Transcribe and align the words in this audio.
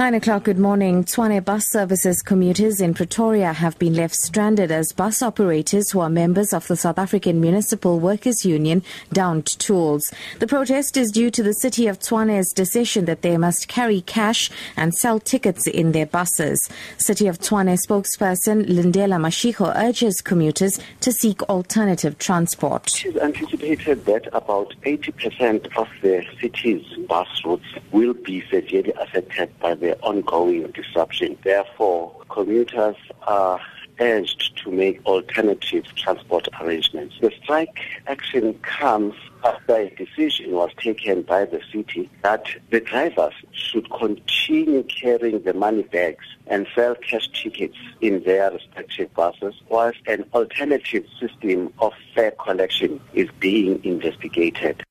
Nine 0.00 0.14
o'clock, 0.14 0.44
good 0.44 0.58
morning. 0.58 1.04
Tshwane 1.04 1.44
bus 1.44 1.66
services 1.68 2.22
commuters 2.22 2.80
in 2.80 2.94
Pretoria 2.94 3.52
have 3.52 3.78
been 3.78 3.92
left 3.92 4.14
stranded 4.14 4.70
as 4.70 4.92
bus 4.92 5.20
operators 5.20 5.90
who 5.90 6.00
are 6.00 6.08
members 6.08 6.54
of 6.54 6.66
the 6.68 6.76
South 6.76 6.98
African 6.98 7.38
Municipal 7.38 8.00
Workers 8.00 8.42
Union 8.42 8.82
downed 9.12 9.44
tools. 9.44 10.10
The 10.38 10.46
protest 10.46 10.96
is 10.96 11.12
due 11.12 11.30
to 11.32 11.42
the 11.42 11.52
city 11.52 11.86
of 11.86 11.98
Tshwane's 11.98 12.50
decision 12.54 13.04
that 13.04 13.20
they 13.20 13.36
must 13.36 13.68
carry 13.68 14.00
cash 14.00 14.50
and 14.74 14.94
sell 14.94 15.20
tickets 15.20 15.66
in 15.66 15.92
their 15.92 16.06
buses. 16.06 16.70
City 16.96 17.26
of 17.26 17.38
Tshwane 17.38 17.78
spokesperson 17.86 18.64
Lindela 18.70 19.20
Mashigo 19.20 19.70
urges 19.76 20.22
commuters 20.22 20.80
to 21.00 21.12
seek 21.12 21.42
alternative 21.42 22.16
transport. 22.16 23.04
Is 23.04 23.18
anticipated 23.18 24.06
that 24.06 24.28
about 24.32 24.72
80% 24.80 25.76
of 25.76 25.88
the 26.00 26.24
city's 26.40 26.86
bus 27.06 27.28
routes 27.44 27.66
will 27.92 28.14
be 28.14 28.42
severely 28.50 28.94
affected 28.98 29.50
by 29.58 29.74
the 29.74 29.89
ongoing 30.02 30.70
disruption. 30.72 31.36
Therefore, 31.42 32.14
commuters 32.28 32.96
are 33.22 33.60
urged 34.00 34.56
to 34.56 34.70
make 34.70 35.04
alternative 35.04 35.84
transport 35.94 36.48
arrangements. 36.60 37.16
The 37.20 37.30
strike 37.42 37.78
action 38.06 38.54
comes 38.62 39.14
after 39.44 39.76
a 39.76 39.90
decision 39.90 40.52
was 40.52 40.70
taken 40.78 41.22
by 41.22 41.44
the 41.44 41.60
city 41.72 42.10
that 42.22 42.46
the 42.70 42.80
drivers 42.80 43.34
should 43.52 43.90
continue 43.90 44.82
carrying 44.84 45.42
the 45.42 45.54
money 45.54 45.82
bags 45.82 46.24
and 46.46 46.66
sell 46.74 46.94
cash 46.94 47.28
tickets 47.32 47.76
in 48.00 48.22
their 48.24 48.50
respective 48.50 49.12
buses, 49.14 49.54
whilst 49.68 49.98
an 50.06 50.24
alternative 50.34 51.04
system 51.18 51.72
of 51.78 51.92
fare 52.14 52.32
collection 52.32 53.00
is 53.14 53.28
being 53.38 53.82
investigated. 53.84 54.82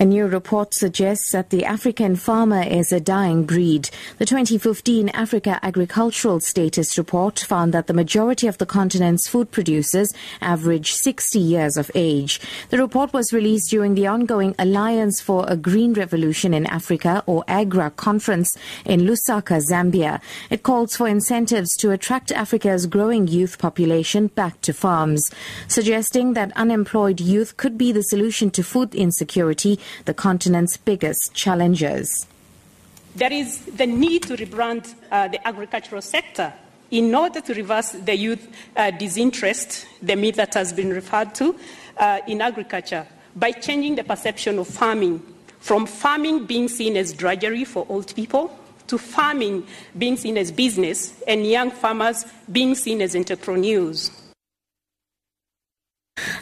A 0.00 0.04
new 0.04 0.26
report 0.26 0.74
suggests 0.74 1.32
that 1.32 1.50
the 1.50 1.64
African 1.64 2.14
farmer 2.14 2.62
is 2.62 2.92
a 2.92 3.00
dying 3.00 3.42
breed. 3.42 3.90
The 4.18 4.26
2015 4.26 5.08
Africa 5.08 5.58
Agricultural 5.60 6.38
Status 6.38 6.96
Report 6.96 7.36
found 7.40 7.74
that 7.74 7.88
the 7.88 7.92
majority 7.92 8.46
of 8.46 8.58
the 8.58 8.66
continent's 8.66 9.26
food 9.26 9.50
producers 9.50 10.12
average 10.40 10.92
60 10.92 11.40
years 11.40 11.76
of 11.76 11.90
age. 11.96 12.40
The 12.70 12.78
report 12.78 13.12
was 13.12 13.32
released 13.32 13.70
during 13.70 13.96
the 13.96 14.06
ongoing 14.06 14.54
Alliance 14.56 15.20
for 15.20 15.44
a 15.48 15.56
Green 15.56 15.94
Revolution 15.94 16.54
in 16.54 16.66
Africa, 16.66 17.24
or 17.26 17.42
AGRA, 17.48 17.90
conference 17.90 18.56
in 18.84 19.00
Lusaka, 19.00 19.60
Zambia. 19.60 20.20
It 20.48 20.62
calls 20.62 20.96
for 20.96 21.08
incentives 21.08 21.76
to 21.78 21.90
attract 21.90 22.30
Africa's 22.30 22.86
growing 22.86 23.26
youth 23.26 23.58
population 23.58 24.28
back 24.28 24.60
to 24.60 24.72
farms, 24.72 25.28
suggesting 25.66 26.34
that 26.34 26.56
unemployed 26.56 27.18
youth 27.18 27.56
could 27.56 27.76
be 27.76 27.90
the 27.90 28.04
solution 28.04 28.52
to 28.52 28.62
food 28.62 28.94
insecurity 28.94 29.80
the 30.04 30.14
continent's 30.14 30.76
biggest 30.76 31.34
challenges. 31.34 32.26
There 33.16 33.32
is 33.32 33.64
the 33.64 33.86
need 33.86 34.24
to 34.24 34.36
rebrand 34.36 34.94
uh, 35.10 35.28
the 35.28 35.46
agricultural 35.46 36.02
sector 36.02 36.52
in 36.90 37.14
order 37.14 37.40
to 37.40 37.54
reverse 37.54 37.90
the 37.92 38.16
youth 38.16 38.48
uh, 38.76 38.90
disinterest, 38.92 39.86
the 40.02 40.16
myth 40.16 40.36
that 40.36 40.54
has 40.54 40.72
been 40.72 40.90
referred 40.90 41.34
to 41.34 41.56
uh, 41.98 42.20
in 42.26 42.40
agriculture, 42.40 43.06
by 43.36 43.52
changing 43.52 43.96
the 43.96 44.04
perception 44.04 44.58
of 44.58 44.68
farming 44.68 45.22
from 45.60 45.86
farming 45.86 46.46
being 46.46 46.68
seen 46.68 46.96
as 46.96 47.12
drudgery 47.12 47.64
for 47.64 47.84
old 47.88 48.14
people 48.14 48.56
to 48.86 48.96
farming 48.96 49.66
being 49.98 50.16
seen 50.16 50.38
as 50.38 50.50
business 50.50 51.20
and 51.26 51.46
young 51.46 51.70
farmers 51.70 52.24
being 52.50 52.74
seen 52.74 53.02
as 53.02 53.14
entrepreneurs. 53.14 54.10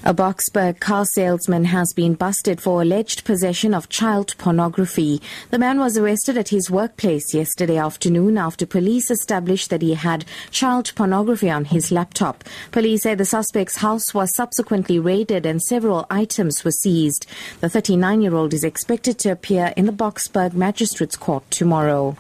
A 0.05 0.15
Boksburg 0.15 0.81
car 0.81 1.05
salesman 1.05 1.65
has 1.67 1.93
been 1.93 2.15
busted 2.15 2.61
for 2.61 2.83
alleged 2.83 3.25
possession 3.25 3.75
of 3.75 3.89
child 3.89 4.35
pornography. 4.39 5.21
The 5.51 5.59
man 5.59 5.79
was 5.79 5.97
arrested 5.97 6.37
at 6.37 6.49
his 6.49 6.71
workplace 6.71 7.35
yesterday 7.35 7.77
afternoon 7.77 8.39
after 8.39 8.67
police 8.67 9.11
established 9.11 9.71
that 9.71 9.83
he 9.83 9.95
had 9.95 10.25
child 10.51 10.93
pornography 10.95 11.51
on 11.51 11.67
his 11.67 11.91
laptop. 11.91 12.45
Police 12.71 13.03
say 13.03 13.15
the 13.15 13.25
suspect's 13.25 13.77
house 13.77 14.13
was 14.13 14.35
subsequently 14.35 14.99
raided 14.99 15.47
and 15.47 15.63
several 15.63 16.07
items 16.11 16.65
were 16.65 16.71
seized. 16.71 17.27
The 17.61 17.69
39 17.69 18.23
year 18.23 18.35
old 18.35 18.55
is 18.55 18.65
expected 18.65 19.19
to 19.21 19.31
appear 19.31 19.73
in 19.77 19.87
the 19.87 19.93
Boksburg 19.93 20.55
Magistrates 20.55 21.17
Court 21.17 21.51
tomorrow. 21.51 22.17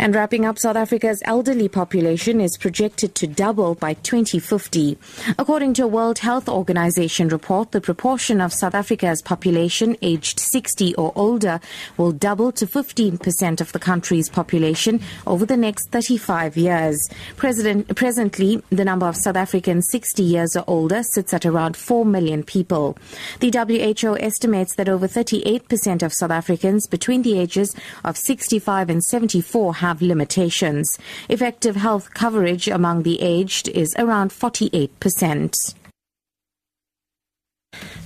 And 0.00 0.14
wrapping 0.14 0.46
up, 0.46 0.58
South 0.58 0.76
Africa's 0.76 1.22
elderly 1.26 1.68
population 1.68 2.40
is 2.40 2.56
projected 2.56 3.14
to 3.16 3.26
double 3.26 3.74
by 3.74 3.92
2050. 3.92 4.96
According 5.38 5.74
to 5.74 5.82
a 5.82 5.88
World 5.88 6.20
Health 6.20 6.48
Organization 6.48 7.28
report, 7.28 7.72
the 7.72 7.82
proportion 7.82 8.40
of 8.40 8.50
South 8.50 8.74
Africa's 8.74 9.20
population 9.20 9.98
aged 10.00 10.40
60 10.40 10.94
or 10.94 11.12
older 11.14 11.60
will 11.98 12.12
double 12.12 12.50
to 12.52 12.66
15% 12.66 13.60
of 13.60 13.72
the 13.72 13.78
country's 13.78 14.30
population 14.30 15.02
over 15.26 15.44
the 15.44 15.58
next 15.58 15.90
35 15.90 16.56
years. 16.56 17.06
President, 17.36 17.94
presently, 17.94 18.62
the 18.70 18.86
number 18.86 19.04
of 19.04 19.18
South 19.18 19.36
Africans 19.36 19.86
60 19.90 20.22
years 20.22 20.56
or 20.56 20.64
older 20.66 21.02
sits 21.02 21.34
at 21.34 21.44
around 21.44 21.76
4 21.76 22.06
million 22.06 22.42
people. 22.42 22.96
The 23.40 23.50
WHO 23.50 24.16
estimates 24.16 24.76
that 24.76 24.88
over 24.88 25.06
38% 25.06 26.02
of 26.02 26.14
South 26.14 26.30
Africans 26.30 26.86
between 26.86 27.20
the 27.20 27.38
ages 27.38 27.76
of 28.02 28.16
65 28.16 28.88
and 28.88 29.04
74 29.04 29.74
have 29.74 29.89
have 29.90 30.00
limitations. 30.00 30.86
Effective 31.28 31.74
health 31.74 32.14
coverage 32.14 32.68
among 32.68 33.02
the 33.02 33.20
aged 33.20 33.66
is 33.68 33.92
around 33.98 34.30
48%. 34.30 35.74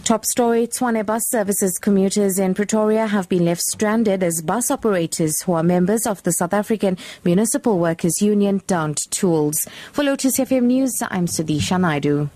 Top 0.04 0.24
story 0.24 0.66
Tshwane 0.66 1.04
bus 1.04 1.24
services 1.28 1.78
commuters 1.78 2.38
in 2.38 2.54
Pretoria 2.54 3.06
have 3.06 3.28
been 3.28 3.44
left 3.44 3.62
stranded 3.62 4.22
as 4.22 4.42
bus 4.42 4.70
operators 4.70 5.42
who 5.42 5.52
are 5.52 5.62
members 5.62 6.06
of 6.06 6.22
the 6.22 6.32
South 6.32 6.54
African 6.54 6.96
Municipal 7.22 7.78
Workers 7.78 8.20
Union 8.22 8.62
downed 8.66 8.98
tools. 9.10 9.66
For 9.92 10.04
Lotus 10.04 10.38
FM 10.38 10.64
News, 10.64 10.94
I'm 11.10 11.26
Sudisha 11.26 11.78
Naidu. 11.80 12.28